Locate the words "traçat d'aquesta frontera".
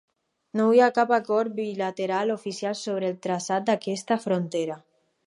3.27-4.81